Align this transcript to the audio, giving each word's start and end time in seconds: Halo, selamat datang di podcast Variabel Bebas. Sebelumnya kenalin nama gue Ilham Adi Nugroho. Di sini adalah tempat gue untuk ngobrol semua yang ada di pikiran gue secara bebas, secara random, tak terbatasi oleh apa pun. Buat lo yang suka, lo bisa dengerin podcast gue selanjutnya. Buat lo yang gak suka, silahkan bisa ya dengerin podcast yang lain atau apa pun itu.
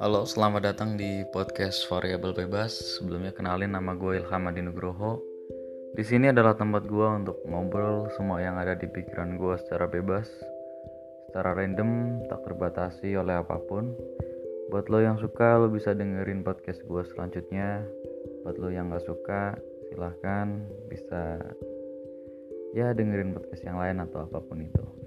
Halo, 0.00 0.24
selamat 0.24 0.64
datang 0.64 0.96
di 0.96 1.28
podcast 1.28 1.84
Variabel 1.84 2.32
Bebas. 2.32 2.72
Sebelumnya 2.96 3.36
kenalin 3.36 3.76
nama 3.76 3.92
gue 3.92 4.16
Ilham 4.16 4.48
Adi 4.48 4.64
Nugroho. 4.64 5.20
Di 5.92 6.00
sini 6.00 6.32
adalah 6.32 6.56
tempat 6.56 6.88
gue 6.88 7.04
untuk 7.04 7.36
ngobrol 7.44 8.08
semua 8.16 8.40
yang 8.40 8.56
ada 8.56 8.72
di 8.80 8.88
pikiran 8.88 9.36
gue 9.36 9.60
secara 9.60 9.84
bebas, 9.92 10.24
secara 11.28 11.52
random, 11.52 12.24
tak 12.32 12.40
terbatasi 12.48 13.12
oleh 13.12 13.44
apa 13.44 13.60
pun. 13.68 13.92
Buat 14.72 14.88
lo 14.88 15.04
yang 15.04 15.20
suka, 15.20 15.60
lo 15.60 15.68
bisa 15.68 15.92
dengerin 15.92 16.48
podcast 16.48 16.80
gue 16.80 17.04
selanjutnya. 17.04 17.84
Buat 18.48 18.56
lo 18.56 18.72
yang 18.72 18.88
gak 18.88 19.04
suka, 19.04 19.52
silahkan 19.92 20.64
bisa 20.88 21.44
ya 22.72 22.96
dengerin 22.96 23.36
podcast 23.36 23.68
yang 23.68 23.76
lain 23.76 24.00
atau 24.00 24.24
apa 24.24 24.40
pun 24.40 24.64
itu. 24.64 24.99